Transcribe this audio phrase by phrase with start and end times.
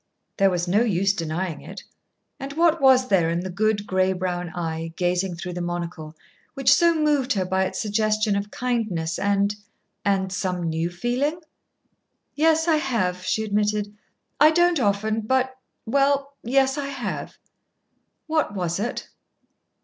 [0.37, 1.83] There was no use denying it.
[2.39, 6.15] And what was there in the good gray brown eye, gazing through the monocle,
[6.55, 9.55] which so moved her by its suggestion of kindness and
[10.03, 11.39] and some new feeling?
[12.33, 13.95] "Yes, I have," she admitted.
[14.39, 17.37] "I don't often but well, yes, I have."
[18.25, 19.07] "What was it?"